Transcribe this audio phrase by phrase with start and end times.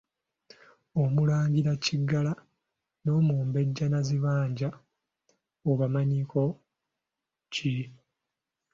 [1.01, 2.33] Omulangira Kiggala
[3.03, 4.69] n'omumbejja Nazibanja
[5.71, 6.43] obamanyiiko
[7.53, 7.75] ki?